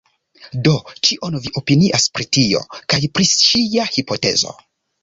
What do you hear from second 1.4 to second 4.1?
vi opinias pri tio? kaj pri ŝia